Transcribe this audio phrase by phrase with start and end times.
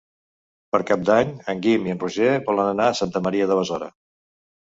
[0.75, 3.93] Per Cap d'Any en Guim i en Roger volen anar a Santa Maria de Besora.